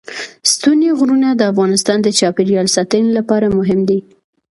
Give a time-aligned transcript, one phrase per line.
[0.51, 3.99] ستوني غرونه د افغانستان د چاپیریال ساتنې لپاره مهم دي.